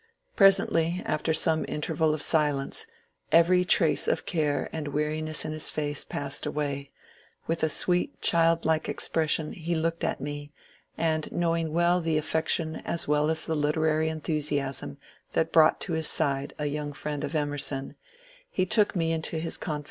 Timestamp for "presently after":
0.35-1.31